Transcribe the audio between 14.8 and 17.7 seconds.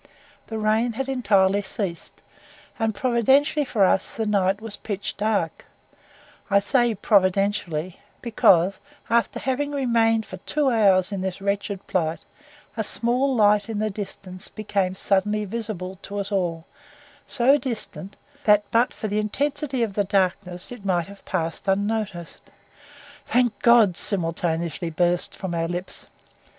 suddenly visible to us all, so